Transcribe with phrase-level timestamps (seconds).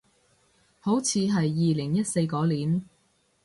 [0.79, 2.83] 好似係二零一四嗰年